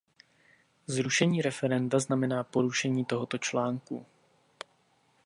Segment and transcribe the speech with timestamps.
[0.87, 4.05] Zrušení referenda znamená porušení tohoto článku.